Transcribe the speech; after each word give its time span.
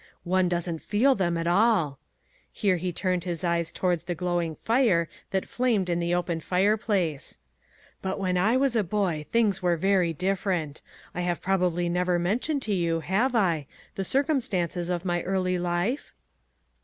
One 0.23 0.49
doesn't 0.49 0.81
feel 0.81 1.13
them 1.13 1.37
at 1.37 1.45
all," 1.45 1.99
here 2.51 2.77
he 2.77 2.91
turned 2.91 3.23
his 3.23 3.43
eyes 3.43 3.71
towards 3.71 4.05
the 4.05 4.15
glowing 4.15 4.55
fire 4.55 5.07
that 5.29 5.47
flamed 5.47 5.89
in 5.91 5.99
the 5.99 6.15
open 6.15 6.39
fireplace. 6.39 7.37
"But 8.01 8.19
when 8.19 8.35
I 8.35 8.57
was 8.57 8.75
a 8.75 8.83
boy 8.83 9.27
things 9.29 9.61
were 9.61 9.77
very 9.77 10.11
different. 10.11 10.81
I 11.13 11.21
have 11.21 11.39
probably 11.39 11.87
never 11.87 12.17
mentioned 12.17 12.63
to 12.63 12.73
you, 12.73 13.01
have 13.01 13.35
I, 13.35 13.67
the 13.93 14.03
circumstances 14.03 14.89
of 14.89 15.05
my 15.05 15.21
early 15.21 15.59
life?" 15.59 16.15